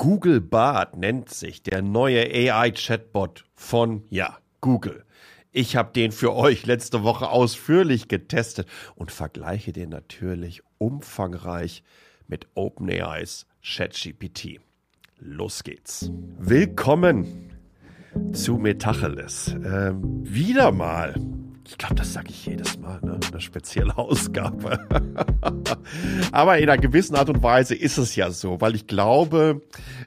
[0.00, 5.04] Google Bart nennt sich der neue AI-Chatbot von, ja, Google.
[5.52, 11.82] Ich habe den für euch letzte Woche ausführlich getestet und vergleiche den natürlich umfangreich
[12.28, 14.60] mit OpenAIs ChatGPT.
[15.18, 16.10] Los geht's.
[16.38, 17.50] Willkommen
[18.32, 19.54] zu Metacheles.
[19.62, 21.14] Ähm, wieder mal
[21.70, 23.20] ich glaube, das sage ich jedes Mal, ne?
[23.30, 24.88] Eine spezielle Ausgabe.
[26.32, 29.62] Aber in einer gewissen Art und Weise ist es ja so, weil ich glaube,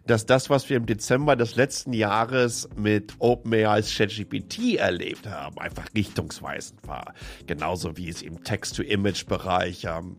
[0.06, 5.86] dass das, was wir im Dezember des letzten Jahres mit OpenAI's ChatGPT erlebt haben, einfach
[5.96, 7.14] richtungsweisend war.
[7.48, 10.18] Genauso wie es im Text-to-Image-Bereich am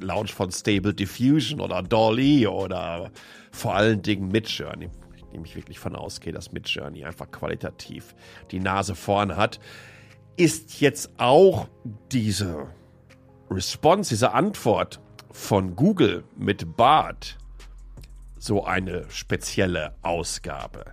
[0.00, 3.10] Launch von Stable Diffusion oder Dolly oder
[3.52, 4.88] vor allen Dingen Midjourney
[5.44, 8.14] ich wirklich von ausgehe, dass Midjourney einfach qualitativ
[8.52, 9.58] die Nase vorn hat
[10.36, 11.68] ist jetzt auch
[12.10, 12.66] diese
[13.50, 17.38] Response, diese Antwort von Google mit Bart
[18.38, 20.84] so eine spezielle Ausgabe,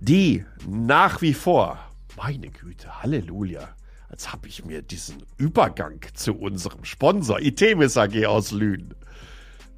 [0.00, 1.78] die nach wie vor,
[2.16, 3.68] meine Güte, Halleluja,
[4.08, 8.94] als habe ich mir diesen Übergang zu unserem Sponsor Itemis AG aus Lünen,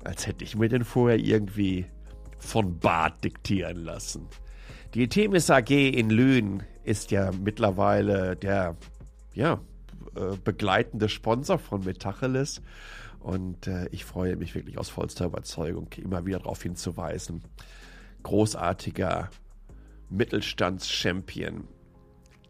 [0.04, 1.86] als hätte ich mir den vorher irgendwie
[2.38, 4.28] von Bart diktieren lassen.
[4.94, 8.76] Die Itemis AG in Lünen ist ja mittlerweile der
[9.36, 9.60] ja,
[10.16, 12.62] äh, begleitende Sponsor von Metacheles.
[13.20, 17.42] Und äh, ich freue mich wirklich aus vollster Überzeugung, immer wieder darauf hinzuweisen.
[18.22, 19.30] Großartiger
[20.08, 21.68] Mittelstandschampion,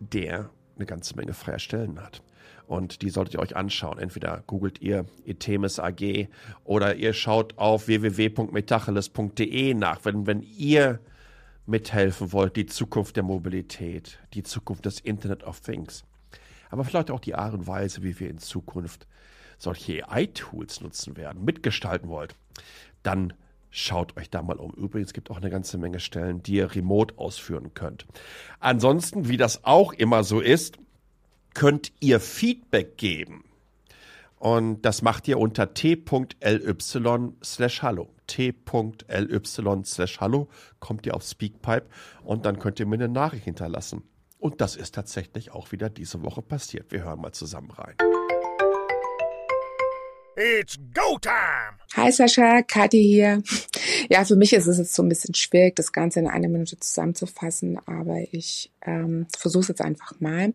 [0.01, 2.23] der eine ganze Menge freier Stellen hat.
[2.67, 3.99] Und die solltet ihr euch anschauen.
[3.99, 6.29] Entweder googelt ihr Etemis AG
[6.65, 11.01] oder ihr schaut auf www.metacheles.de nach, wenn, wenn ihr
[11.65, 16.05] mithelfen wollt, die Zukunft der Mobilität, die Zukunft des Internet of Things
[16.71, 19.07] aber vielleicht auch die Art und Weise, wie wir in Zukunft
[19.59, 22.35] solche AI-Tools nutzen werden, mitgestalten wollt,
[23.03, 23.33] dann
[23.71, 24.73] schaut euch da mal um.
[24.73, 28.07] Übrigens gibt auch eine ganze Menge Stellen, die ihr remote ausführen könnt.
[28.59, 30.79] Ansonsten, wie das auch immer so ist,
[31.55, 33.45] könnt ihr Feedback geben.
[34.39, 36.37] Und das macht ihr unter t.ly
[37.43, 38.11] slash hallo.
[38.27, 40.49] t.ly slash hallo
[40.79, 41.87] kommt ihr auf Speakpipe
[42.23, 44.03] und dann könnt ihr mir eine Nachricht hinterlassen.
[44.47, 46.93] Und das ist tatsächlich auch wieder diese Woche passiert.
[46.93, 47.97] Wir hören mal zusammen rein.
[50.37, 51.81] It's go time!
[51.97, 53.43] Hi Sascha, Kathi hier.
[54.09, 56.79] Ja, für mich ist es jetzt so ein bisschen schwierig, das Ganze in einer Minute
[56.79, 60.55] zusammenzufassen, aber ich ähm, versuche es jetzt einfach mal.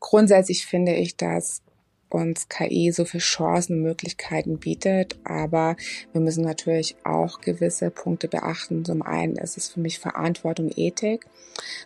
[0.00, 1.62] Grundsätzlich finde ich, dass
[2.10, 5.76] uns KI so viele Chancen und Möglichkeiten bietet, aber
[6.12, 8.84] wir müssen natürlich auch gewisse Punkte beachten.
[8.84, 11.26] Zum einen ist es für mich Verantwortung, Ethik.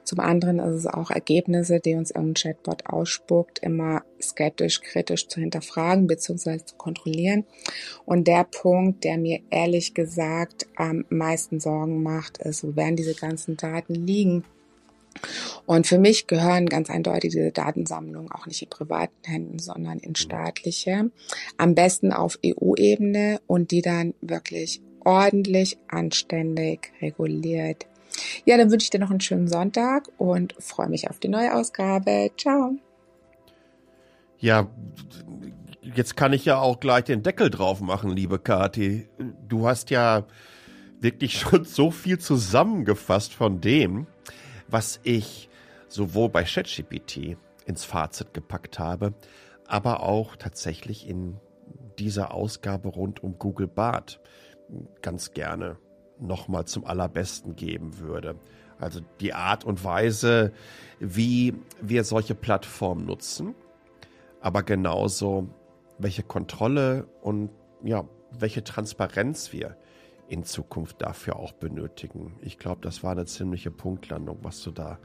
[0.05, 5.41] Zum anderen ist es auch Ergebnisse, die uns im Chatbot ausspuckt, immer skeptisch, kritisch zu
[5.41, 6.65] hinterfragen bzw.
[6.65, 7.45] zu kontrollieren.
[8.05, 13.15] Und der Punkt, der mir ehrlich gesagt am meisten Sorgen macht, ist, wo werden diese
[13.15, 14.45] ganzen Daten liegen?
[15.67, 20.15] Und für mich gehören ganz eindeutig diese Datensammlungen auch nicht in privaten Händen, sondern in
[20.15, 21.11] staatliche.
[21.57, 27.87] Am besten auf EU-Ebene und die dann wirklich ordentlich, anständig reguliert.
[28.45, 31.55] Ja, dann wünsche ich dir noch einen schönen Sonntag und freue mich auf die neue
[31.55, 32.31] Ausgabe.
[32.37, 32.77] Ciao.
[34.39, 34.69] Ja,
[35.83, 39.09] jetzt kann ich ja auch gleich den Deckel drauf machen, liebe Kathi.
[39.49, 40.27] Du hast ja
[41.01, 44.07] wirklich schon so viel zusammengefasst von dem,
[44.69, 45.49] was ich
[45.89, 47.37] sowohl bei ChatGPT
[47.67, 49.15] ins Fazit gepackt habe,
[49.67, 51.39] aber auch tatsächlich in
[51.99, 54.21] dieser Ausgabe rund um Google Bart
[55.03, 55.79] ganz gerne
[56.19, 58.37] nochmal zum allerbesten geben würde.
[58.79, 60.53] Also die Art und Weise,
[60.99, 63.55] wie wir solche Plattformen nutzen,
[64.41, 65.49] aber genauso
[65.99, 67.51] welche Kontrolle und
[67.83, 69.77] ja, welche Transparenz wir
[70.29, 72.35] in Zukunft dafür auch benötigen.
[72.41, 74.99] Ich glaube, das war eine ziemliche Punktlandung, was du da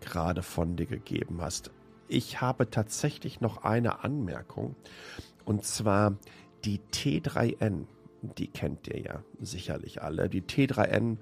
[0.00, 1.70] gerade von dir gegeben hast.
[2.08, 4.76] Ich habe tatsächlich noch eine Anmerkung
[5.44, 6.16] und zwar
[6.64, 7.86] die T3N.
[8.22, 10.28] Die kennt ihr ja sicherlich alle.
[10.28, 11.18] Die T3N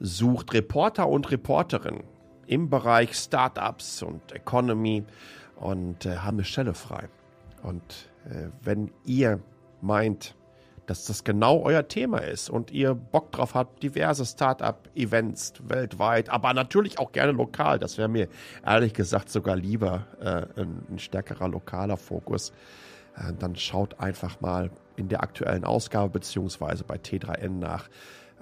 [0.00, 2.04] sucht Reporter und Reporterinnen
[2.46, 5.04] im Bereich Startups und Economy
[5.56, 7.08] und äh, haben eine Stelle frei.
[7.62, 9.40] Und äh, wenn ihr
[9.80, 10.34] meint,
[10.88, 16.54] dass das genau euer Thema ist und ihr Bock drauf habt, diverse Startup-Events weltweit, aber
[16.54, 17.78] natürlich auch gerne lokal.
[17.78, 18.28] Das wäre mir
[18.64, 22.52] ehrlich gesagt sogar lieber äh, ein, ein, stärkerer lokaler Fokus.
[23.16, 27.88] Äh, dann schaut einfach mal in der aktuellen Ausgabe beziehungsweise bei T3N nach.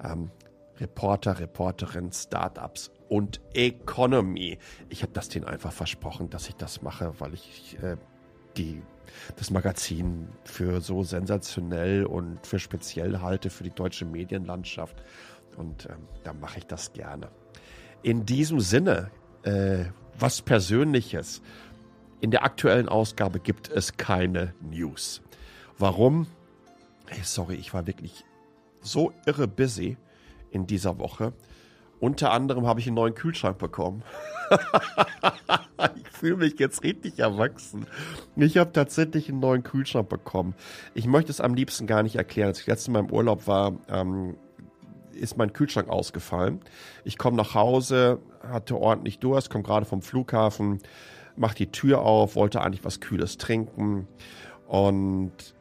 [0.01, 0.31] Ähm,
[0.79, 4.59] Reporter, Reporterin, Startups und Economy.
[4.89, 7.97] Ich habe das denen einfach versprochen, dass ich das mache, weil ich äh,
[8.57, 8.83] die
[9.35, 15.03] das Magazin für so sensationell und für speziell halte für die deutsche Medienlandschaft.
[15.57, 17.29] Und ähm, da mache ich das gerne.
[18.03, 19.11] In diesem Sinne,
[19.43, 19.85] äh,
[20.19, 21.41] was Persönliches.
[22.19, 25.21] In der aktuellen Ausgabe gibt es keine News.
[25.77, 26.27] Warum?
[27.07, 28.25] Hey, sorry, ich war wirklich
[28.81, 29.97] so irre busy
[30.49, 31.33] in dieser Woche.
[31.99, 34.03] Unter anderem habe ich einen neuen Kühlschrank bekommen.
[35.95, 37.85] ich fühle mich jetzt richtig erwachsen.
[38.35, 40.55] Ich habe tatsächlich einen neuen Kühlschrank bekommen.
[40.93, 42.49] Ich möchte es am liebsten gar nicht erklären.
[42.49, 44.37] Als ich letztes Mal im Urlaub war, ähm,
[45.13, 46.61] ist mein Kühlschrank ausgefallen.
[47.03, 50.79] Ich komme nach Hause, hatte ordentlich Durst, komme gerade vom Flughafen,
[51.35, 54.07] mach die Tür auf, wollte eigentlich was Kühles trinken
[54.67, 55.55] und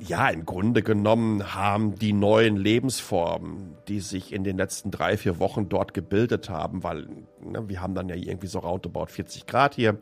[0.00, 5.38] ja, im Grunde genommen haben die neuen Lebensformen, die sich in den letzten drei, vier
[5.38, 7.08] Wochen dort gebildet haben, weil
[7.40, 9.98] ne, wir haben dann ja irgendwie so roundabout 40 Grad hier,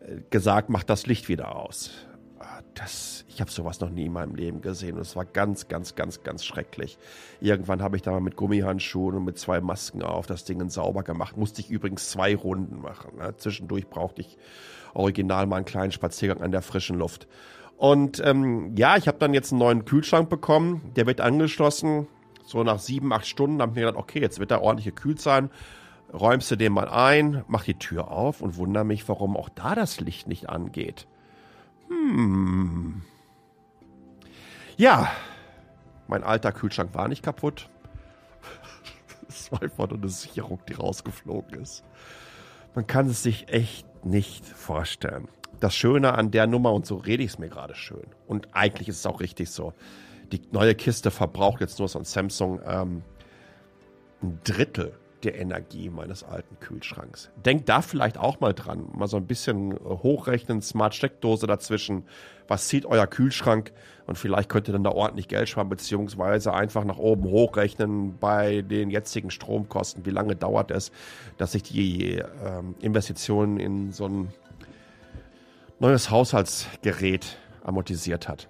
[0.00, 1.90] äh, gesagt, macht das Licht wieder aus.
[2.38, 5.66] Ah, das, ich habe sowas noch nie in meinem Leben gesehen und es war ganz,
[5.66, 6.98] ganz, ganz, ganz schrecklich.
[7.40, 11.02] Irgendwann habe ich da mal mit Gummihandschuhen und mit zwei Masken auf das Ding sauber
[11.02, 11.36] gemacht.
[11.36, 13.18] Musste ich übrigens zwei Runden machen.
[13.18, 13.34] Ne?
[13.36, 14.38] Zwischendurch brauchte ich
[14.94, 17.26] original mal einen kleinen Spaziergang an der frischen Luft.
[17.78, 20.92] Und ähm, ja, ich habe dann jetzt einen neuen Kühlschrank bekommen.
[20.96, 22.08] Der wird angeschlossen.
[22.44, 25.20] So nach sieben, acht Stunden habe ich mir gedacht, okay, jetzt wird er ordentlich gekühlt
[25.20, 25.48] sein.
[26.12, 29.74] Räumst du den mal ein, mach die Tür auf und wundere mich, warum auch da
[29.74, 31.06] das Licht nicht angeht.
[31.88, 33.02] Hm.
[34.76, 35.12] Ja,
[36.08, 37.70] mein alter Kühlschrank war nicht kaputt.
[39.28, 41.84] Es war einfach nur eine Sicherung, die rausgeflogen ist.
[42.74, 45.28] Man kann es sich echt nicht vorstellen
[45.60, 48.88] das Schöne an der Nummer, und so rede ich es mir gerade schön, und eigentlich
[48.88, 49.72] ist es auch richtig so,
[50.32, 53.02] die neue Kiste verbraucht jetzt nur so ein Samsung ähm,
[54.22, 54.92] ein Drittel
[55.24, 57.30] der Energie meines alten Kühlschranks.
[57.44, 62.04] Denkt da vielleicht auch mal dran, mal so ein bisschen hochrechnen, Smart Steckdose dazwischen.
[62.46, 63.72] Was zieht euer Kühlschrank?
[64.06, 68.62] Und vielleicht könnt ihr dann da ordentlich Geld sparen, beziehungsweise einfach nach oben hochrechnen bei
[68.62, 70.06] den jetzigen Stromkosten.
[70.06, 70.92] Wie lange dauert es,
[71.36, 74.28] dass sich die ähm, Investitionen in so ein
[75.80, 78.48] neues Haushaltsgerät amortisiert hat.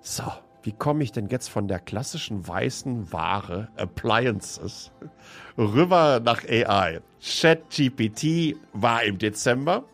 [0.00, 0.24] So,
[0.62, 4.92] wie komme ich denn jetzt von der klassischen weißen Ware, Appliances,
[5.58, 7.00] rüber nach AI?
[7.20, 9.84] ChatGPT war im Dezember.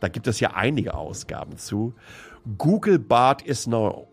[0.00, 1.94] Da gibt es ja einige Ausgaben zu.
[2.58, 4.06] Google Bart is now.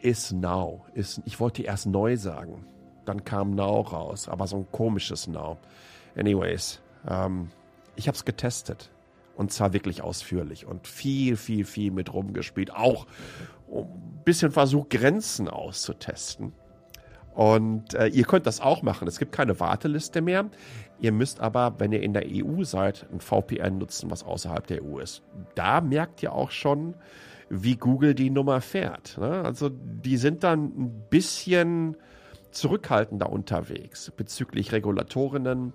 [0.00, 0.84] Is now.
[0.94, 2.66] Is, ich wollte erst neu sagen.
[3.04, 5.58] Dann kam now raus, aber so ein komisches now.
[6.16, 7.50] Anyways, ähm,
[7.96, 8.90] ich habe es getestet.
[9.36, 12.74] Und zwar wirklich ausführlich und viel, viel, viel mit rumgespielt.
[12.74, 13.06] Auch
[13.72, 16.52] ein bisschen versucht, Grenzen auszutesten.
[17.34, 19.08] Und äh, ihr könnt das auch machen.
[19.08, 20.46] Es gibt keine Warteliste mehr.
[21.00, 24.84] Ihr müsst aber, wenn ihr in der EU seid, ein VPN nutzen, was außerhalb der
[24.84, 25.22] EU ist.
[25.56, 26.94] Da merkt ihr auch schon,
[27.50, 29.18] wie Google die Nummer fährt.
[29.18, 29.42] Ne?
[29.44, 31.96] Also die sind dann ein bisschen
[32.52, 35.72] zurückhaltender unterwegs bezüglich Regulatorinnen,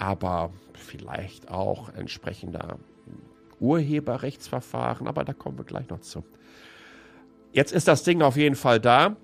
[0.00, 2.78] aber vielleicht auch entsprechender
[3.60, 6.24] Urheberrechtsverfahren, aber da kommen wir gleich noch zu.
[7.52, 9.16] Jetzt ist das Ding auf jeden Fall da.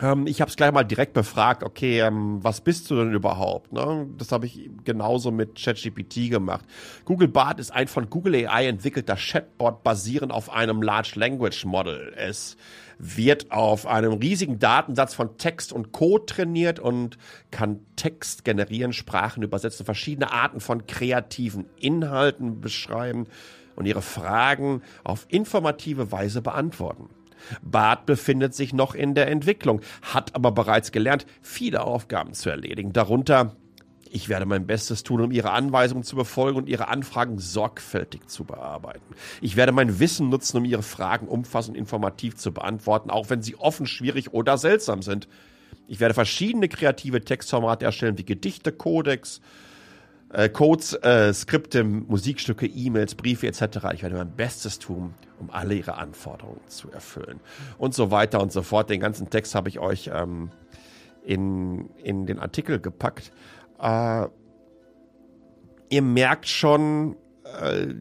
[0.00, 3.72] Ähm, ich habe es gleich mal direkt befragt, okay, ähm, was bist du denn überhaupt?
[3.72, 4.08] Ne?
[4.18, 6.64] Das habe ich genauso mit ChatGPT gemacht.
[7.04, 12.12] Google Bart ist ein von Google AI entwickelter Chatbot basierend auf einem Large Language Model.
[12.16, 12.56] Es
[12.98, 17.18] wird auf einem riesigen Datensatz von Text und Code trainiert und
[17.50, 23.26] kann Text generieren, Sprachen übersetzen, verschiedene Arten von kreativen Inhalten beschreiben
[23.76, 27.08] und ihre Fragen auf informative Weise beantworten.
[27.62, 32.92] Bart befindet sich noch in der Entwicklung, hat aber bereits gelernt, viele Aufgaben zu erledigen,
[32.92, 33.56] darunter
[34.14, 38.44] ich werde mein Bestes tun, um Ihre Anweisungen zu befolgen und Ihre Anfragen sorgfältig zu
[38.44, 39.16] bearbeiten.
[39.40, 43.56] Ich werde mein Wissen nutzen, um Ihre Fragen umfassend informativ zu beantworten, auch wenn sie
[43.56, 45.26] offen, schwierig oder seltsam sind.
[45.88, 49.40] Ich werde verschiedene kreative Textformate erstellen, wie Gedichte, Codex,
[50.34, 53.62] äh, Codes, äh, Skripte, Musikstücke, E-Mails, Briefe etc.
[53.94, 57.40] Ich werde mein Bestes tun, um alle Ihre Anforderungen zu erfüllen.
[57.78, 58.90] Und so weiter und so fort.
[58.90, 60.50] Den ganzen Text habe ich euch ähm,
[61.24, 63.32] in, in den Artikel gepackt.
[63.80, 64.26] Äh,
[65.88, 67.16] ihr merkt schon,
[67.60, 67.94] äh,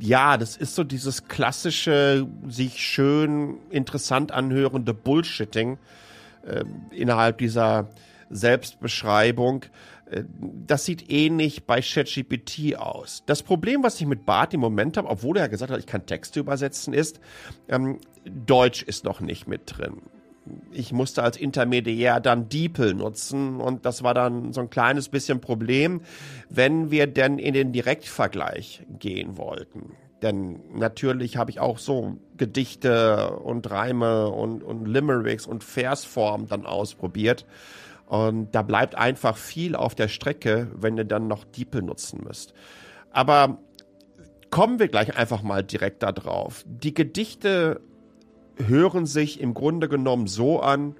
[0.00, 5.78] ja, das ist so dieses klassische, sich schön interessant anhörende Bullshitting
[6.46, 7.90] äh, innerhalb dieser
[8.30, 9.64] Selbstbeschreibung.
[10.10, 10.24] Äh,
[10.66, 13.22] das sieht ähnlich bei ChatGPT aus.
[13.26, 16.06] Das Problem, was ich mit Bart im Moment habe, obwohl er gesagt hat, ich kann
[16.06, 17.20] Texte übersetzen, ist,
[17.68, 20.02] ähm, Deutsch ist noch nicht mit drin
[20.72, 25.40] ich musste als Intermediär dann DeepL nutzen und das war dann so ein kleines bisschen
[25.40, 26.02] Problem,
[26.48, 29.96] wenn wir denn in den Direktvergleich gehen wollten.
[30.22, 36.64] Denn natürlich habe ich auch so Gedichte und Reime und, und Limericks und Versformen dann
[36.64, 37.44] ausprobiert.
[38.06, 42.54] Und da bleibt einfach viel auf der Strecke, wenn ihr dann noch DeepL nutzen müsst.
[43.10, 43.58] Aber
[44.50, 46.64] kommen wir gleich einfach mal direkt da drauf.
[46.66, 47.80] Die Gedichte
[48.56, 50.94] hören sich im Grunde genommen so an,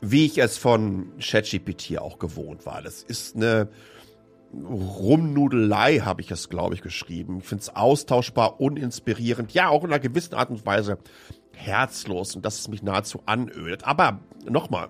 [0.00, 2.80] wie ich es von ChatGPT auch gewohnt war.
[2.80, 3.68] Das ist eine
[4.54, 7.38] Rumnudelei, habe ich es, glaube ich, geschrieben.
[7.40, 10.98] Ich finde es austauschbar, uninspirierend, ja, auch in einer gewissen Art und Weise
[11.54, 13.84] herzlos und dass es mich nahezu anödet.
[13.84, 14.88] Aber nochmal,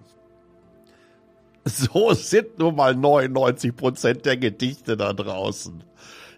[1.65, 5.85] so sind nun mal 99 Prozent der Gedichte da draußen.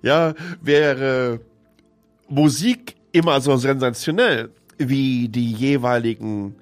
[0.02, 1.40] Ja, wäre
[2.28, 6.56] Musik immer so sensationell wie die jeweiligen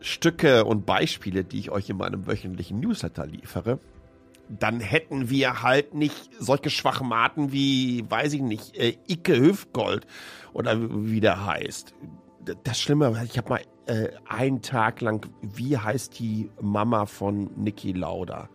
[0.00, 3.78] Stücke und Beispiele, die ich euch in meinem wöchentlichen Newsletter liefere,
[4.48, 10.06] dann hätten wir halt nicht solche Schwachmaten wie, weiß ich nicht, äh, Icke Hüftgold
[10.52, 11.94] oder wie der heißt.
[12.64, 17.92] Das Schlimme, ich habe mal äh, einen Tag lang, wie heißt die Mama von Niki
[17.92, 18.48] Lauda?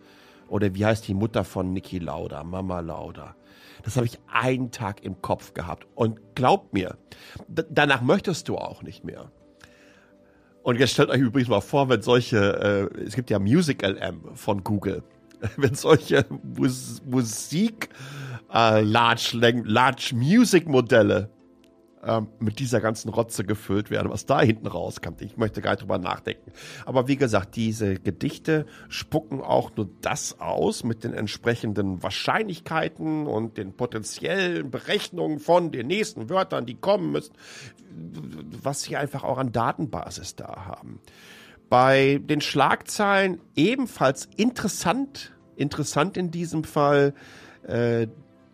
[0.48, 2.42] Oder wie heißt die Mutter von Niki Lauda?
[2.42, 3.36] Mama Lauda.
[3.82, 5.86] Das habe ich einen Tag im Kopf gehabt.
[5.94, 6.96] Und glaubt mir,
[7.48, 9.30] danach möchtest du auch nicht mehr.
[10.62, 14.34] Und jetzt stellt euch übrigens mal vor, wenn solche, äh, es gibt ja Music LM
[14.34, 15.02] von Google,
[15.58, 17.90] wenn solche Mus Musik
[18.52, 21.28] äh, Large, Large Music Modelle
[22.06, 25.20] ähm, mit dieser ganzen Rotze gefüllt werden, was da hinten rauskommt.
[25.22, 26.52] Ich möchte gar nicht drüber nachdenken.
[26.84, 33.58] Aber wie gesagt, diese Gedichte spucken auch nur das aus mit den entsprechenden Wahrscheinlichkeiten und
[33.58, 37.34] den potenziellen Berechnungen von den nächsten Wörtern, die kommen müssen,
[38.62, 41.00] was sie einfach auch an Datenbasis da haben.
[41.68, 47.14] Bei den Schlagzeilen ebenfalls interessant, interessant in diesem Fall,
[47.66, 48.06] äh,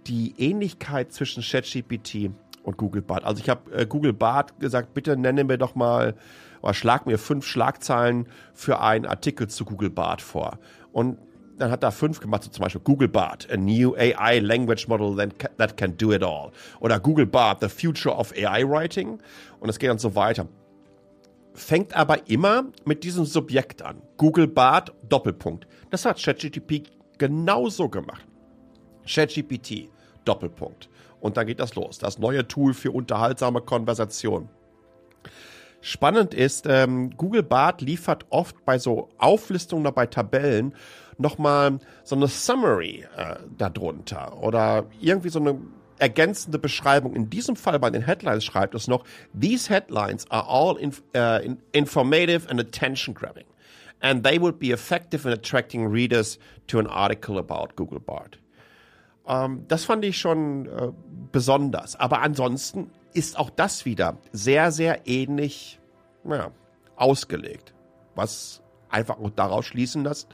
[0.07, 2.31] die Ähnlichkeit zwischen ChatGPT
[2.63, 3.25] und Google Bart.
[3.25, 6.15] Also ich habe äh, Google Bart gesagt, bitte nenne mir doch mal
[6.63, 10.59] oder schlag mir fünf Schlagzeilen für einen Artikel zu Google Bart vor.
[10.93, 11.19] Und
[11.59, 15.17] dann hat er fünf gemacht, so zum Beispiel Google Bart, a new AI language model
[15.59, 16.51] that, can do it all.
[16.81, 19.19] Oder Google Bart, the future of AI writing.
[19.61, 20.49] Und es geht dann so weiter.
[21.55, 24.03] Fängt aber immer mit diesem Subjekt an.
[24.17, 25.67] Google Bart, Doppelpunkt.
[25.91, 28.27] Das hat ChatGPT genauso gemacht.
[29.07, 29.91] ChatGPT,
[30.25, 30.89] Doppelpunkt.
[31.23, 31.99] Und dann geht das los.
[31.99, 34.49] Das neue Tool für unterhaltsame Konversation.
[35.81, 40.75] Spannend ist, ähm, Google Bart liefert oft bei so Auflistungen oder bei Tabellen
[41.19, 45.61] nochmal so eine Summary äh, darunter oder irgendwie so eine
[45.99, 47.15] ergänzende Beschreibung.
[47.15, 51.39] In diesem Fall bei den Headlines schreibt es noch, These headlines are all inf uh,
[51.71, 53.47] informative and attention grabbing.
[54.01, 58.42] And they would be effective in attracting readers to an article about Google Bart.
[59.27, 60.93] Ähm, das fand ich schon äh,
[61.31, 61.97] besonders.
[61.97, 65.81] Aber ansonsten ist auch das wieder sehr, sehr ähnlich
[66.25, 66.51] ja,
[66.97, 67.75] ausgelegt.
[68.15, 70.29] Was einfach auch daraus schließen lässt,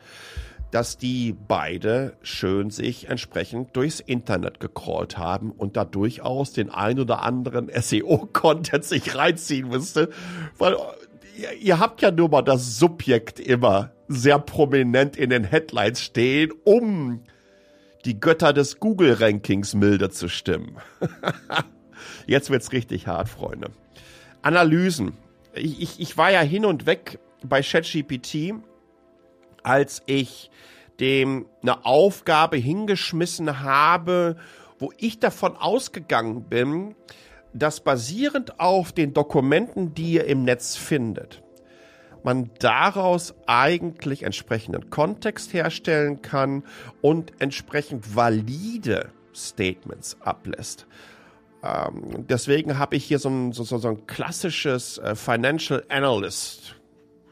[0.70, 7.00] dass die beide schön sich entsprechend durchs Internet gecrawlt haben und da durchaus den ein
[7.00, 10.10] oder anderen SEO-Content sich reinziehen müsste.
[10.58, 10.76] Weil
[11.38, 16.52] ihr, ihr habt ja nur mal das Subjekt immer sehr prominent in den Headlines stehen,
[16.64, 17.22] um
[18.04, 20.76] die Götter des Google-Rankings milde zu stimmen.
[22.26, 23.70] Jetzt wird's richtig hart, Freunde.
[24.42, 25.14] Analysen.
[25.54, 28.54] Ich, ich, ich war ja hin und weg bei ChatGPT,
[29.62, 30.50] als ich
[31.00, 34.36] dem eine Aufgabe hingeschmissen habe,
[34.78, 36.94] wo ich davon ausgegangen bin,
[37.52, 41.42] dass basierend auf den Dokumenten, die ihr im Netz findet,
[42.28, 46.62] man daraus eigentlich entsprechenden Kontext herstellen kann
[47.00, 50.86] und entsprechend valide Statements ablässt.
[51.64, 56.76] Ähm, deswegen habe ich hier so ein, so, so ein klassisches äh, Financial Analyst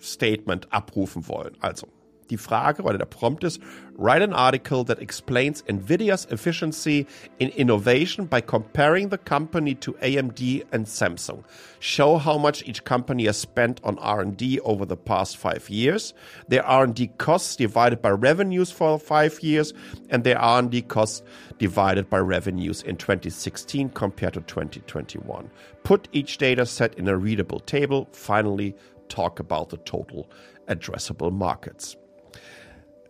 [0.01, 1.55] Statement abrufen wollen.
[1.61, 1.89] Also,
[2.31, 3.61] die Frage oder der Prompt ist,
[3.97, 7.07] write an article that explains NVIDIA's efficiency
[7.39, 11.45] in innovation by comparing the company to AMD and Samsung.
[11.81, 16.15] Show how much each company has spent on R&D over the past five years,
[16.49, 19.73] their R&D costs divided by revenues for five years,
[20.11, 21.23] and their R&D costs
[21.59, 25.51] divided by revenues in 2016 compared to 2021.
[25.85, 28.09] Put each data set in a readable table.
[28.13, 28.75] Finally,
[29.09, 30.29] talk about the total
[30.69, 31.97] addressable markets.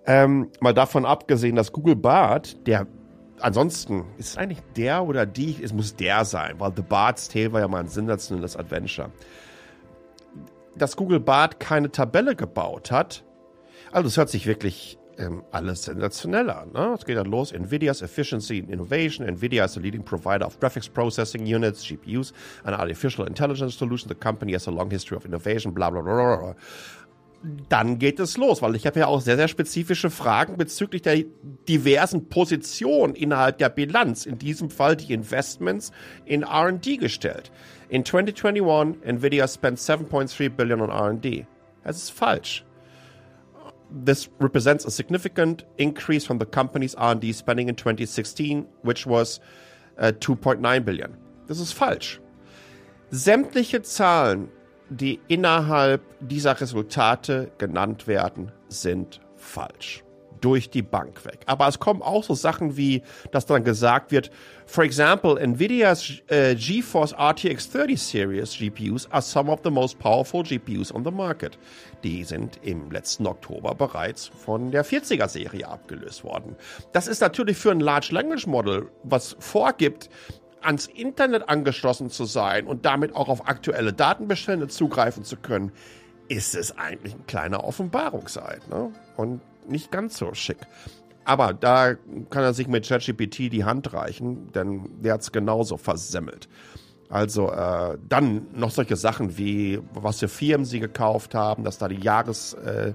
[0.06, 2.86] Ähm, mal davon abgesehen, dass Google Bart, der
[3.40, 7.52] ansonsten ist es eigentlich der oder die, es muss der sein, weil The Bard's Tale
[7.52, 9.10] war ja mal ein sensationelles Adventure.
[10.76, 13.24] Dass Google Bart keine Tabelle gebaut hat,
[13.92, 16.72] also es hört sich wirklich ähm, alles sensationell an.
[16.72, 16.94] Ne?
[16.94, 17.52] Es geht dann los.
[17.52, 19.26] NVIDIA's Efficiency and Innovation.
[19.26, 22.32] NVIDIA is a leading provider of graphics processing units, GPUs,
[22.64, 24.08] and artificial intelligence solutions.
[24.08, 26.54] The company has a long history of innovation, bla bla bla bla.
[27.68, 31.22] Dann geht es los, weil ich habe ja auch sehr, sehr spezifische Fragen bezüglich der
[31.68, 35.92] diversen Positionen innerhalb der Bilanz, in diesem Fall die Investments
[36.24, 37.52] in R&D gestellt.
[37.88, 41.46] In 2021, Nvidia spent 7.3 billion on R&D.
[41.84, 42.64] Das ist falsch.
[44.04, 49.40] This represents a significant increase from the company's R&D spending in 2016, which was
[49.98, 51.16] uh, 2.9 billion.
[51.46, 52.20] Das ist falsch.
[53.10, 54.48] Sämtliche Zahlen
[54.88, 60.02] die innerhalb dieser Resultate genannt werden, sind falsch.
[60.42, 61.40] Durch die Bank weg.
[61.46, 63.02] Aber es kommen auch so Sachen wie,
[63.32, 64.30] dass dann gesagt wird,
[64.66, 70.42] for example, Nvidia's uh, GeForce RTX 30 Series GPUs are some of the most powerful
[70.42, 71.58] GPUs on the market.
[72.04, 76.54] Die sind im letzten Oktober bereits von der 40er Serie abgelöst worden.
[76.92, 80.10] Das ist natürlich für ein Large Language Model, was vorgibt,
[80.66, 85.72] ans Internet angeschlossen zu sein und damit auch auf aktuelle Datenbestände zugreifen zu können,
[86.28, 88.68] ist es eigentlich ein kleiner Offenbarungseid.
[88.68, 88.92] Ne?
[89.16, 90.58] Und nicht ganz so schick.
[91.24, 95.76] Aber da kann er sich mit ChatGPT die Hand reichen, denn der hat es genauso
[95.76, 96.48] versemmelt.
[97.08, 101.88] Also äh, dann noch solche Sachen wie, was für Firmen sie gekauft haben, dass da
[101.88, 102.94] die Jahreszahlen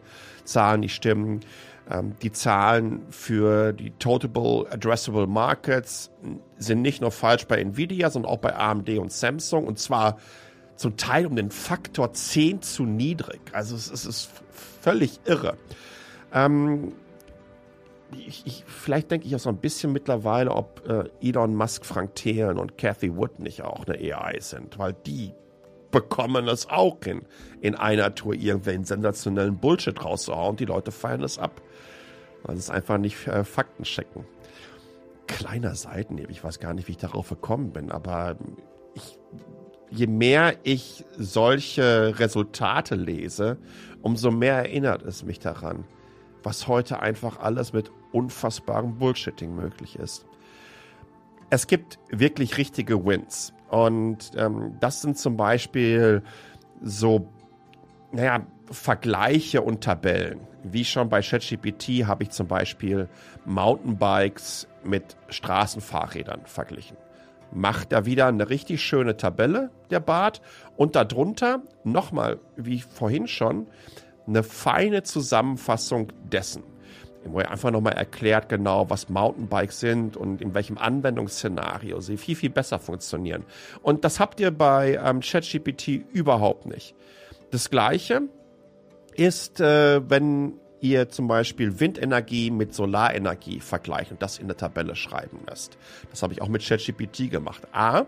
[0.80, 1.42] nicht stimmen.
[1.92, 6.12] Ähm, die Zahlen für die Total Addressable Markets
[6.58, 9.66] sind nicht nur falsch bei Nvidia, sondern auch bei AMD und Samsung.
[9.68, 10.18] Und zwar
[10.76, 13.42] zum Teil um den Faktor 10 zu niedrig.
[13.54, 14.30] Also es, es ist
[14.82, 15.58] völlig irre.
[16.34, 16.94] Ähm,
[18.14, 22.16] ich, ich, vielleicht denke ich auch so ein bisschen mittlerweile, ob äh, Elon Musk, Frank
[22.16, 25.34] Thelen und Cathy Wood nicht auch eine AI sind, weil die
[25.92, 27.22] bekommen es auch hin,
[27.62, 30.56] in einer Tour irgendwelchen sensationellen Bullshit rauszuhauen.
[30.58, 31.62] Die Leute feiern es ab.
[32.44, 34.26] Das ist einfach nicht äh, Fakten checken.
[35.28, 38.36] Kleiner Seitenhieb, ich weiß gar nicht, wie ich darauf gekommen bin, aber
[38.96, 39.18] ich,
[39.90, 43.58] je mehr ich solche Resultate lese,
[44.02, 45.86] umso mehr erinnert es mich daran,
[46.44, 50.26] was heute einfach alles mit unfassbarem Bullshitting möglich ist.
[51.50, 53.54] Es gibt wirklich richtige Wins.
[53.72, 56.24] Und ähm, das sind zum Beispiel
[56.82, 57.30] so,
[58.12, 60.42] naja, Vergleiche und Tabellen.
[60.64, 63.08] Wie schon bei ChatGPT habe ich zum Beispiel
[63.46, 66.98] Mountainbikes mit Straßenfahrrädern verglichen.
[67.54, 70.42] Macht da wieder eine richtig schöne Tabelle, der Bart.
[70.76, 73.68] Und darunter nochmal, wie vorhin schon,
[74.28, 76.64] eine feine Zusammenfassung dessen
[77.26, 82.36] wo er einfach nochmal erklärt genau, was Mountainbikes sind und in welchem Anwendungsszenario sie viel,
[82.36, 83.44] viel besser funktionieren.
[83.82, 86.96] Und das habt ihr bei ähm, ChatGPT überhaupt nicht.
[87.52, 88.24] Das gleiche
[89.16, 94.96] ist, äh, wenn ihr zum Beispiel Windenergie mit Solarenergie vergleicht und das in der Tabelle
[94.96, 95.78] schreiben lässt.
[96.10, 97.68] Das habe ich auch mit ChatGPT gemacht.
[97.72, 98.06] A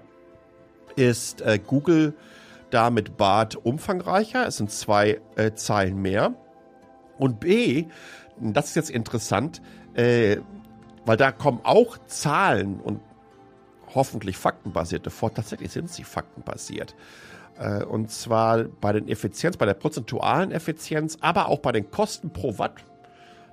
[0.96, 2.14] ist äh, Google
[2.72, 4.48] da mit BART umfangreicher.
[4.48, 6.34] Es sind zwei äh, Zeilen mehr.
[7.20, 7.86] Und B
[8.40, 9.62] das ist jetzt interessant,
[9.94, 10.38] äh,
[11.06, 13.02] weil da kommen auch Zahlen und
[13.94, 15.34] hoffentlich faktenbasierte vor.
[15.34, 16.96] Tatsächlich sind sie faktenbasiert.
[17.60, 22.32] Äh, und zwar bei den Effizienz, bei der prozentualen Effizienz, aber auch bei den Kosten
[22.32, 22.86] pro Watt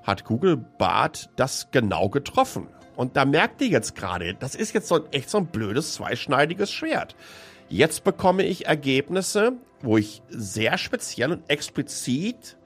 [0.03, 2.69] hat Google Bart das genau getroffen.
[2.97, 6.71] Und da merkt ihr jetzt gerade, das ist jetzt so echt so ein blödes zweischneidiges
[6.71, 7.17] Schwert.
[7.69, 12.57] Jetzt bekomme ich Ergebnisse, wo ich sehr speziell und explizit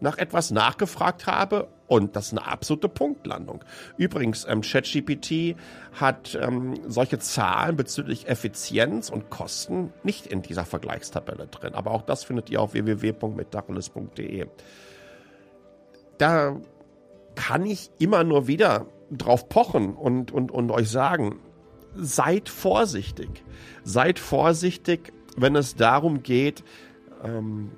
[0.00, 3.64] nach etwas nachgefragt habe und das ist eine absolute Punktlandung.
[3.96, 5.56] Übrigens, ähm, ChatGPT
[5.92, 11.74] hat ähm, solche Zahlen bezüglich Effizienz und Kosten nicht in dieser Vergleichstabelle drin.
[11.74, 14.46] Aber auch das findet ihr auf www.metacheles.de.
[16.18, 16.56] Da
[17.34, 21.40] kann ich immer nur wieder drauf pochen und, und, und euch sagen,
[21.94, 23.44] seid vorsichtig.
[23.82, 26.64] Seid vorsichtig, wenn es darum geht,
[27.22, 27.72] ähm,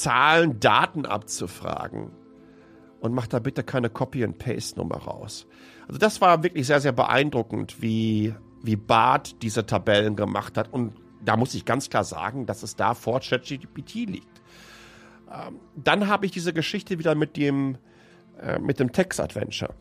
[0.00, 2.10] Zahlen, Daten abzufragen.
[3.00, 5.48] Und macht da bitte keine Copy-and-Paste-Nummer raus.
[5.88, 10.72] Also das war wirklich sehr, sehr beeindruckend, wie, wie Bart diese Tabellen gemacht hat.
[10.72, 10.92] Und
[11.24, 14.42] da muss ich ganz klar sagen, dass es da vor ChatGPT liegt.
[15.32, 17.76] Ähm, dann habe ich diese Geschichte wieder mit dem,
[18.40, 19.74] äh, mit dem Text-Adventure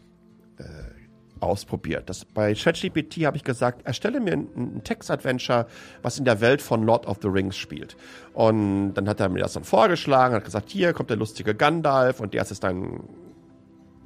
[1.42, 2.10] ausprobiert.
[2.10, 5.68] Das, bei ChatGPT habe ich gesagt, erstelle mir ein, ein Text-Adventure,
[6.02, 7.98] was in der Welt von Lord of the Rings spielt.
[8.34, 12.20] Und dann hat er mir das dann vorgeschlagen, hat gesagt, hier kommt der lustige Gandalf
[12.20, 13.02] und der ist dein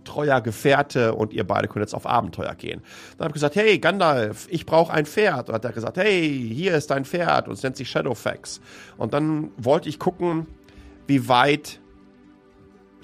[0.05, 2.81] treuer Gefährte und ihr beide könnt jetzt auf Abenteuer gehen.
[3.17, 5.49] Dann habe ich gesagt, hey Gandalf, ich brauche ein Pferd.
[5.49, 8.61] Und hat er gesagt, hey, hier ist dein Pferd und es nennt sich Shadowfax.
[8.97, 10.45] Und dann wollte ich gucken,
[11.07, 11.79] wie weit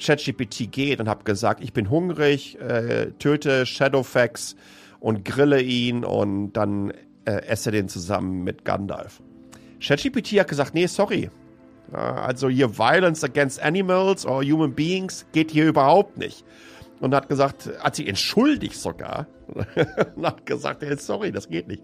[0.01, 4.55] ChatGPT geht und habe gesagt, ich bin hungrig, äh, töte Shadowfax
[4.99, 6.91] und grille ihn und dann
[7.25, 9.21] äh, esse den zusammen mit Gandalf.
[9.79, 11.29] ChatGPT hat gesagt, nee, sorry,
[11.91, 16.45] Also hier Violence against Animals or Human Beings geht hier überhaupt nicht.
[16.99, 19.27] Und hat gesagt, hat sich entschuldigt sogar.
[20.15, 21.83] und hat gesagt, hey, sorry, das geht nicht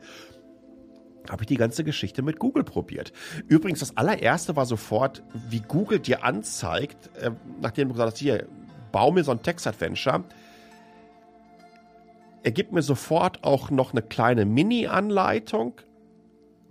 [1.32, 3.12] habe ich die ganze Geschichte mit Google probiert.
[3.48, 8.48] Übrigens, das allererste war sofort, wie Google dir anzeigt, äh, nachdem du gesagt hast, hier,
[8.92, 10.24] bau mir so ein Text-Adventure.
[12.44, 15.74] Er gibt mir sofort auch noch eine kleine Mini-Anleitung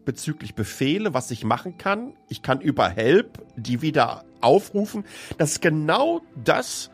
[0.05, 2.14] bezüglich Befehle, was ich machen kann.
[2.29, 5.05] Ich kann über Help die wieder aufrufen.
[5.38, 6.90] Das ist genau das,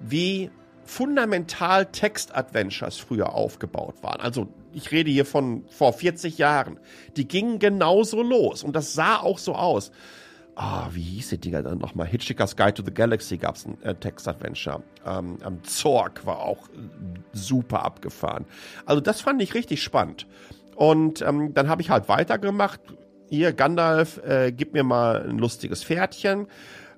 [0.00, 0.50] wie
[0.84, 4.20] fundamental Text-Adventures früher aufgebaut waren.
[4.20, 6.78] Also ich rede hier von vor 40 Jahren.
[7.16, 9.90] Die gingen genauso los und das sah auch so aus.
[10.54, 12.06] Ah, wie hieß die Dinger dann nochmal?
[12.06, 14.82] Hitchhiker's Guide to the Galaxy gab es ein äh, Text-Adventure.
[15.06, 16.78] Ähm, ähm, Zorg war auch äh,
[17.32, 18.44] super abgefahren.
[18.84, 20.26] Also das fand ich richtig spannend.
[20.74, 22.80] Und ähm, dann habe ich halt weitergemacht.
[23.28, 26.48] Hier, Gandalf, äh, gib mir mal ein lustiges Pferdchen.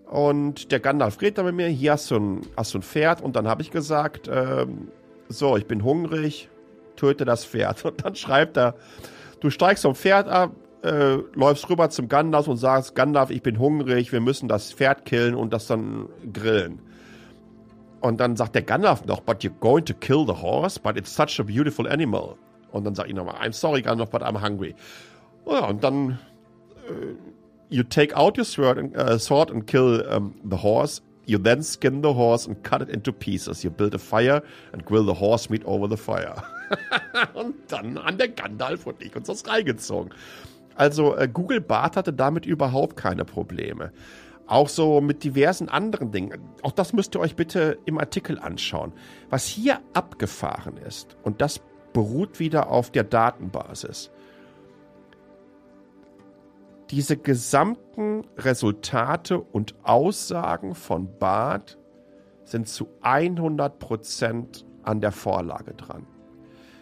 [0.07, 3.21] Und der Gandalf redet dann mit mir, hier hast du ein, hast du ein Pferd.
[3.21, 4.89] Und dann habe ich gesagt, ähm,
[5.29, 6.49] so, ich bin hungrig,
[7.01, 7.85] töte das Pferd.
[7.85, 8.75] Und dann schreibt er,
[9.41, 13.59] du steigst vom Pferd ab, äh, läufst rüber zum Gandalf und sagst, Gandalf, ich bin
[13.59, 16.81] hungrig, wir müssen das Pferd killen und das dann grillen.
[18.01, 21.15] Und dann sagt der Gandalf noch, but you're going to kill the horse, but it's
[21.15, 22.37] such a beautiful animal.
[22.73, 24.75] Und dann sagt ich nochmal, I'm sorry Gandalf, but I'm hungry.
[25.47, 26.19] Ja, und dann
[26.89, 27.15] äh,
[27.69, 31.03] you take out your sword and, uh, sword and kill um, the horse.
[31.31, 33.63] You then skin the horse and cut it into pieces.
[33.63, 36.43] You build a fire and grill the horse meat over the fire.
[37.35, 40.13] und dann an der Gandalf und ich uns das reingezogen.
[40.75, 43.93] Also äh, Google Bart hatte damit überhaupt keine Probleme.
[44.49, 46.41] Auch so mit diversen anderen Dingen.
[46.63, 48.93] Auch das müsst ihr euch bitte im Artikel anschauen.
[49.29, 51.61] Was hier abgefahren ist, und das
[51.93, 54.11] beruht wieder auf der Datenbasis
[56.91, 61.79] diese gesamten Resultate und Aussagen von Barth
[62.45, 66.07] sind zu 100% an der Vorlage dran.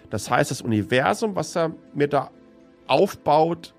[0.08, 2.30] Das heißt, das Universum, was er mir da
[2.86, 3.74] aufbaut,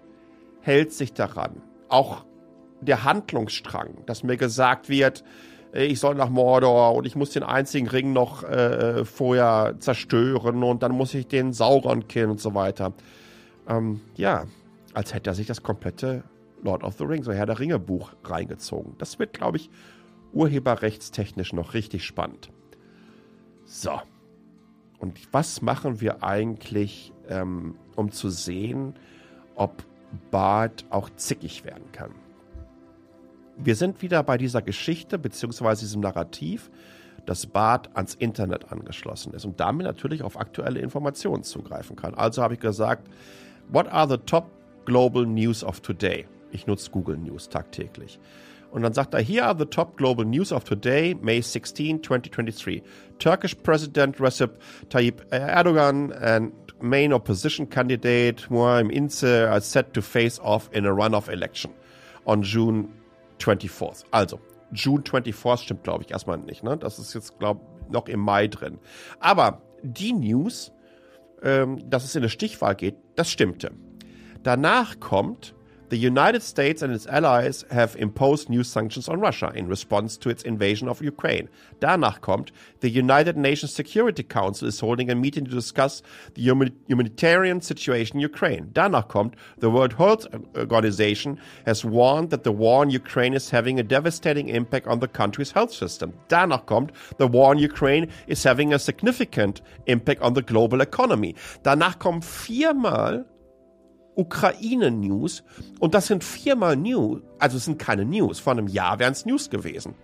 [0.61, 1.63] hält sich daran.
[1.87, 2.25] Auch
[2.81, 5.23] der Handlungsstrang, dass mir gesagt wird,
[5.73, 10.83] ich soll nach Mordor und ich muss den einzigen Ring noch äh, vorher zerstören und
[10.83, 12.93] dann muss ich den Sauron killen und so weiter.
[13.67, 14.45] Ähm, ja,
[14.99, 16.25] als hätte er sich das komplette
[16.61, 18.95] Lord of the Rings, so Herr der Ringe Buch reingezogen.
[18.97, 19.69] Das wird, glaube ich,
[20.33, 22.51] urheberrechtstechnisch noch richtig spannend.
[23.63, 24.01] So.
[24.97, 28.95] Und was machen wir eigentlich, ähm, um zu sehen,
[29.55, 29.85] ob
[30.31, 32.11] Bart auch zickig werden kann?
[33.55, 36.69] Wir sind wieder bei dieser Geschichte beziehungsweise diesem Narrativ,
[37.25, 42.15] dass Bart ans Internet angeschlossen ist und damit natürlich auf aktuelle Informationen zugreifen kann.
[42.15, 43.07] Also habe ich gesagt,
[43.69, 44.58] what are the top
[44.89, 46.25] Global News of Today.
[46.51, 48.19] Ich nutze Google News tagtäglich.
[48.71, 52.81] Und dann sagt er, here are the top global news of today, May 16, 2023.
[53.19, 54.57] Turkish President Recep
[54.89, 60.91] Tayyip Erdogan and main opposition candidate Muharrem Ince are set to face off in a
[60.91, 61.71] runoff election
[62.25, 62.89] on June
[63.37, 64.05] 24th.
[64.11, 64.39] Also,
[64.71, 66.63] June 24th stimmt, glaube ich, erstmal nicht.
[66.63, 66.77] Ne?
[66.77, 68.79] Das ist jetzt, glaube ich, noch im Mai drin.
[69.19, 70.71] Aber die News,
[71.43, 73.71] ähm, dass es in eine Stichwahl geht, das stimmte.
[74.43, 75.53] Danach kommt,
[75.89, 80.29] the United States and its allies have imposed new sanctions on Russia in response to
[80.29, 81.49] its invasion of Ukraine.
[81.81, 86.01] Danach kommt, the United Nations Security Council is holding a meeting to discuss
[86.35, 86.43] the
[86.87, 88.67] humanitarian situation in Ukraine.
[88.71, 90.25] Danach kommt, the World Health
[90.55, 95.07] Organization has warned that the war in Ukraine is having a devastating impact on the
[95.07, 96.13] country's health system.
[96.29, 101.35] Danach kommt, the war in Ukraine is having a significant impact on the global economy.
[101.63, 103.25] Danach kommt viermal
[104.15, 105.43] Ukraine-News.
[105.79, 107.21] Und das sind viermal News.
[107.39, 108.39] Also es sind keine News.
[108.39, 109.95] Vor einem Jahr wären es News gewesen.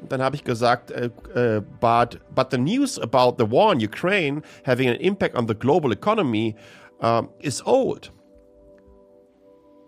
[0.00, 3.84] Und dann habe ich gesagt, äh, äh, but, but the news about the war in
[3.84, 6.56] Ukraine having an impact on the global economy
[7.02, 8.12] uh, is old.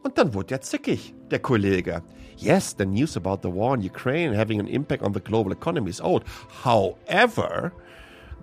[0.02, 2.02] Und dann wurde er zickig, der Kollege.
[2.36, 5.90] Yes, the news about the war in Ukraine having an impact on the global economy
[5.90, 6.24] is old.
[6.64, 7.72] However,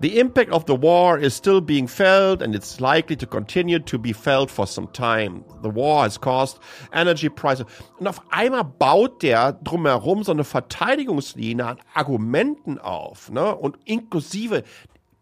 [0.00, 3.98] The impact of the war is still being felt and it's likely to continue to
[3.98, 5.44] be felt for some time.
[5.62, 6.58] The war has caused
[6.90, 7.66] energy prices.
[7.98, 13.30] Und auf einmal baut der drumherum so eine Verteidigungslinie an Argumenten auf.
[13.30, 13.54] Ne?
[13.54, 14.64] Und inklusive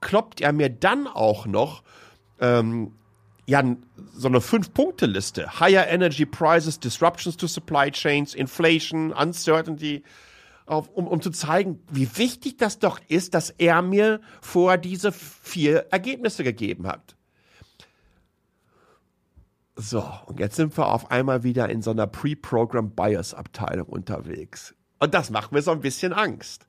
[0.00, 1.82] kloppt er mir dann auch noch
[2.40, 2.92] ähm,
[3.46, 3.64] ja,
[4.12, 5.58] so eine Fünf-Punkte-Liste.
[5.58, 10.04] Higher energy prices, disruptions to supply chains, inflation, uncertainty
[10.68, 15.12] auf, um, um zu zeigen, wie wichtig das doch ist, dass er mir vor diese
[15.12, 17.16] vier Ergebnisse gegeben hat.
[19.76, 24.74] So, und jetzt sind wir auf einmal wieder in so einer Pre-Program Bias Abteilung unterwegs.
[24.98, 26.66] Und das macht mir so ein bisschen Angst.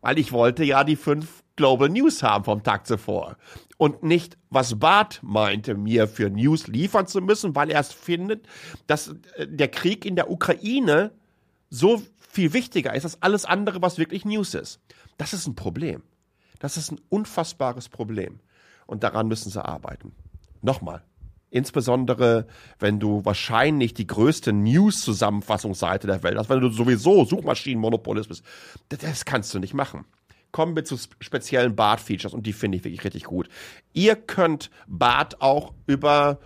[0.00, 3.36] Weil ich wollte ja die fünf Global News haben vom Tag zuvor.
[3.78, 8.46] Und nicht, was Bart meinte, mir für News liefern zu müssen, weil er es findet,
[8.86, 11.10] dass äh, der Krieg in der Ukraine
[11.72, 14.80] so viel wichtiger ist als alles andere, was wirklich News ist.
[15.16, 16.02] Das ist ein Problem.
[16.58, 18.40] Das ist ein unfassbares Problem.
[18.86, 20.12] Und daran müssen sie arbeiten.
[20.60, 21.02] Nochmal,
[21.52, 22.46] Insbesondere,
[22.78, 28.42] wenn du wahrscheinlich die größte News-Zusammenfassungsseite der Welt hast, wenn du sowieso Suchmaschinenmonopolist bist.
[28.88, 30.06] Das kannst du nicht machen.
[30.50, 33.50] Kommen wir zu speziellen Bart-Features und die finde ich wirklich richtig gut.
[33.92, 36.38] Ihr könnt Bart auch über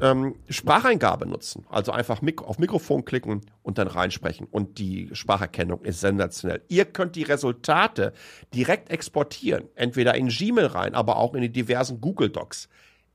[0.00, 1.66] ähm, Spracheingabe nutzen.
[1.68, 4.46] Also einfach Mik auf Mikrofon klicken und dann reinsprechen.
[4.50, 6.62] Und die Spracherkennung ist sensationell.
[6.68, 8.12] Ihr könnt die Resultate
[8.54, 9.68] direkt exportieren.
[9.74, 12.68] Entweder in Gmail rein, aber auch in die diversen Google Docs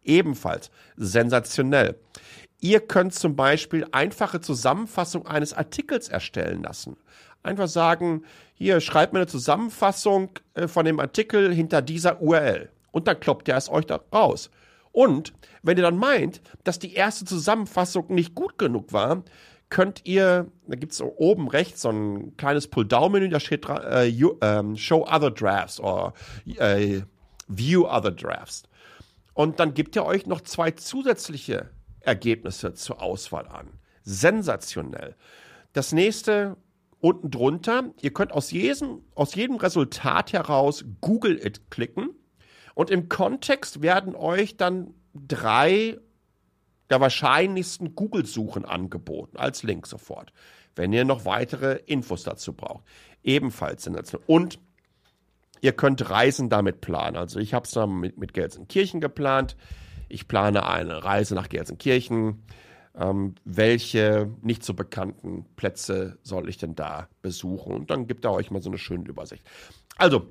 [0.03, 1.95] ebenfalls sensationell.
[2.59, 6.97] Ihr könnt zum Beispiel einfache Zusammenfassung eines Artikels erstellen lassen.
[7.41, 12.69] Einfach sagen, hier schreibt mir eine Zusammenfassung äh, von dem Artikel hinter dieser URL.
[12.91, 14.49] Und dann kloppt er es euch da raus.
[14.93, 19.23] Und wenn ihr dann meint, dass die erste Zusammenfassung nicht gut genug war,
[19.69, 24.35] könnt ihr, da gibt es oben rechts so ein kleines Pull-Down-Menü, da steht äh, you,
[24.41, 26.13] ähm, Show Other Drafts oder
[26.45, 27.01] äh,
[27.47, 28.63] View Other Drafts.
[29.33, 33.71] Und dann gibt er euch noch zwei zusätzliche Ergebnisse zur Auswahl an.
[34.03, 35.15] Sensationell.
[35.73, 36.55] Das nächste
[36.99, 42.11] unten drunter, ihr könnt aus jedem, aus jedem Resultat heraus Google It klicken
[42.73, 45.97] und im Kontext werden euch dann drei
[46.89, 50.33] der wahrscheinlichsten Google-Suchen angeboten, als Link sofort,
[50.75, 52.83] wenn ihr noch weitere Infos dazu braucht.
[53.23, 54.25] Ebenfalls sensationell.
[54.27, 54.59] Und
[55.63, 57.15] Ihr könnt Reisen damit planen.
[57.15, 59.55] Also ich habe es mit, mit Gelsenkirchen geplant.
[60.09, 62.43] Ich plane eine Reise nach Gelsenkirchen.
[62.95, 67.73] Ähm, welche nicht so bekannten Plätze soll ich denn da besuchen?
[67.73, 69.47] Und dann gibt er euch mal so eine schöne Übersicht.
[69.95, 70.27] Also,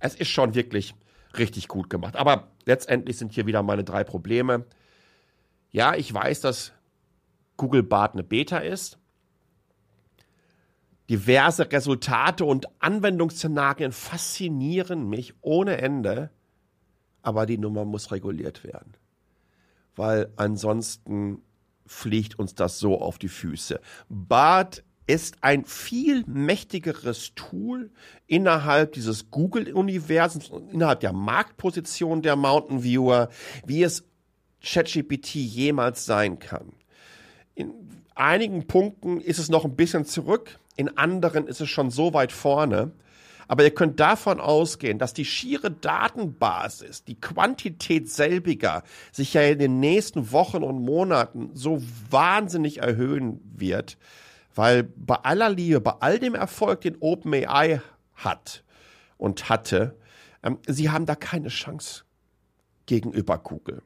[0.00, 0.94] es ist schon wirklich
[1.38, 2.16] richtig gut gemacht.
[2.16, 4.66] Aber letztendlich sind hier wieder meine drei Probleme.
[5.70, 6.72] Ja, ich weiß, dass
[7.56, 9.00] Google Bart eine Beta ist
[11.10, 16.30] diverse Resultate und Anwendungsszenarien faszinieren mich ohne Ende,
[17.20, 18.94] aber die Nummer muss reguliert werden,
[19.96, 21.42] weil ansonsten
[21.84, 23.80] fliegt uns das so auf die Füße.
[24.08, 27.90] BART ist ein viel mächtigeres Tool
[28.28, 33.28] innerhalb dieses Google-Universums innerhalb der Marktposition der Mountain Viewer,
[33.66, 34.04] wie es
[34.62, 36.72] ChatGPT jemals sein kann.
[37.56, 37.72] In
[38.14, 42.30] einigen Punkten ist es noch ein bisschen zurück, in anderen ist es schon so weit
[42.30, 42.92] vorne.
[43.48, 49.58] Aber ihr könnt davon ausgehen, dass die schiere Datenbasis, die Quantität selbiger sich ja in
[49.58, 53.98] den nächsten Wochen und Monaten so wahnsinnig erhöhen wird,
[54.60, 57.80] weil bei aller Liebe, bei all dem Erfolg, den OpenAI
[58.14, 58.62] hat
[59.16, 59.96] und hatte,
[60.42, 62.04] ähm, sie haben da keine Chance
[62.84, 63.80] gegenüber Google,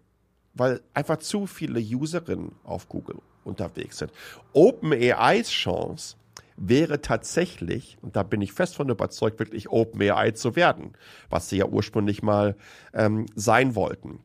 [0.53, 4.11] weil einfach zu viele Userinnen auf Google unterwegs sind.
[4.53, 6.17] OpenAIs Chance
[6.57, 10.95] wäre tatsächlich, und da bin ich fest von überzeugt, wirklich OpenAI zu werden,
[11.31, 12.57] was sie ja ursprünglich mal
[12.95, 14.19] ähm, sein wollten.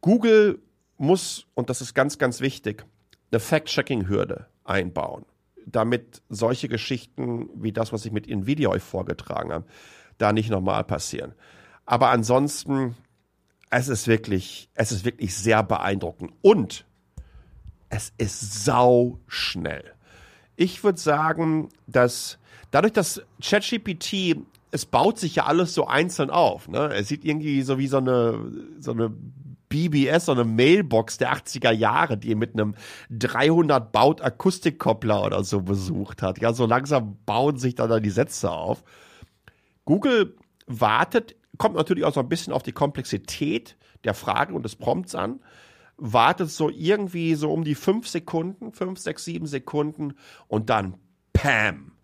[0.00, 0.62] Google
[0.96, 2.86] muss, und das ist ganz, ganz wichtig,
[3.30, 5.24] eine Fact-Checking-Hürde einbauen,
[5.66, 9.66] damit solche Geschichten wie das, was ich mit Nvidia euch vorgetragen habe,
[10.18, 11.34] da nicht nochmal passieren.
[11.84, 12.96] Aber ansonsten,
[13.70, 16.84] es ist wirklich, es ist wirklich sehr beeindruckend und
[17.88, 19.84] es ist sau schnell.
[20.56, 22.38] Ich würde sagen, dass
[22.70, 24.36] dadurch, dass ChatGPT,
[24.70, 26.68] es baut sich ja alles so einzeln auf.
[26.68, 26.92] Ne?
[26.94, 28.40] Es sieht irgendwie so wie so eine,
[28.80, 29.12] so eine
[29.76, 32.74] BBS, so eine Mailbox der 80er Jahre, die mit einem
[33.10, 36.40] 300 Baut Akustikkoppler oder so besucht hat.
[36.40, 38.84] Ja, so langsam bauen sich dann, dann die Sätze auf.
[39.84, 40.34] Google
[40.66, 45.14] wartet, kommt natürlich auch so ein bisschen auf die Komplexität der Frage und des Prompts
[45.14, 45.40] an
[45.98, 50.14] wartet so irgendwie so um die fünf Sekunden, fünf, sechs, sieben Sekunden
[50.46, 50.98] und dann
[51.32, 51.95] Pam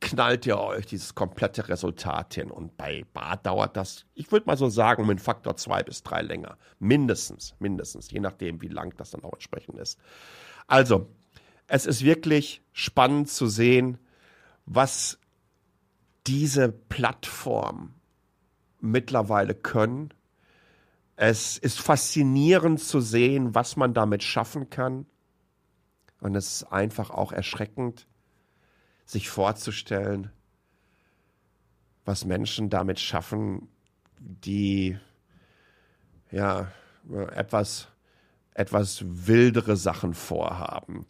[0.00, 2.50] knallt ihr euch dieses komplette Resultat hin.
[2.50, 6.02] Und bei Bart dauert das, ich würde mal so sagen, um einen Faktor zwei bis
[6.02, 6.56] drei länger.
[6.78, 9.98] Mindestens, mindestens, je nachdem, wie lang das dann auch entsprechend ist.
[10.66, 11.08] Also,
[11.66, 13.98] es ist wirklich spannend zu sehen,
[14.66, 15.18] was
[16.26, 17.94] diese Plattformen
[18.80, 20.12] mittlerweile können
[21.20, 25.04] es ist faszinierend zu sehen, was man damit schaffen kann.
[26.20, 28.06] Und es ist einfach auch erschreckend,
[29.08, 30.30] sich vorzustellen,
[32.04, 33.68] was Menschen damit schaffen,
[34.20, 34.98] die
[36.30, 36.70] ja
[37.34, 37.88] etwas
[38.58, 41.06] etwas wildere Sachen vorhaben.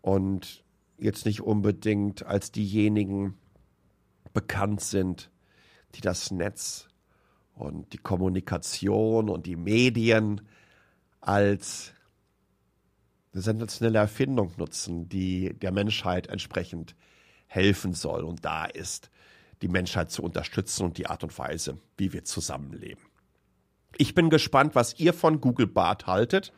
[0.00, 0.64] Und
[0.96, 3.36] jetzt nicht unbedingt als diejenigen
[4.32, 5.30] bekannt sind,
[5.94, 6.88] die das Netz
[7.54, 10.40] und die Kommunikation und die Medien
[11.20, 11.92] als
[13.34, 16.96] eine sensationelle Erfindung nutzen, die der Menschheit entsprechend
[17.46, 19.10] helfen soll und da ist,
[19.62, 23.02] die Menschheit zu unterstützen und die Art und Weise, wie wir zusammenleben.
[23.96, 26.52] Ich bin gespannt, was ihr von Google Bart haltet.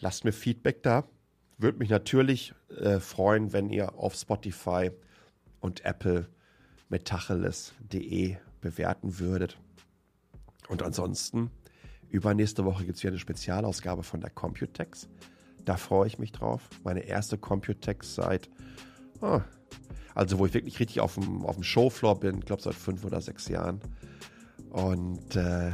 [0.00, 1.04] Lasst mir Feedback da.
[1.58, 4.90] Würde mich natürlich äh, freuen, wenn ihr auf Spotify
[5.60, 6.28] und Apple
[6.88, 9.58] metacheles.de bewerten würdet.
[10.68, 11.50] Und ansonsten,
[12.08, 15.08] übernächste Woche gibt es wieder eine Spezialausgabe von der Computex.
[15.64, 16.68] Da freue ich mich drauf.
[16.84, 18.50] Meine erste Computex seit,
[19.20, 19.40] oh,
[20.14, 23.20] also wo ich wirklich richtig auf dem, auf dem Showfloor bin, glaube seit fünf oder
[23.20, 23.80] sechs Jahren.
[24.70, 25.72] Und äh,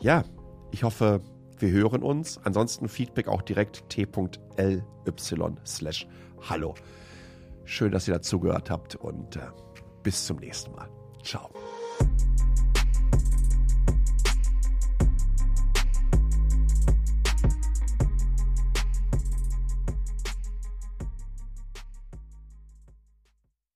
[0.00, 0.24] ja,
[0.72, 1.20] ich hoffe,
[1.58, 2.38] wir hören uns.
[2.38, 4.82] Ansonsten Feedback auch direkt t.ly
[5.64, 6.06] slash
[6.48, 6.74] hallo.
[7.64, 9.40] Schön, dass ihr dazugehört habt und äh,
[10.02, 10.88] bis zum nächsten Mal.
[11.22, 11.50] Ciao.